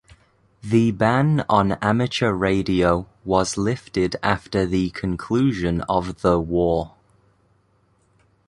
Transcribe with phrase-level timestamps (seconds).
[0.63, 6.95] The ban on amateur radio was lifted after the conclusion of the war.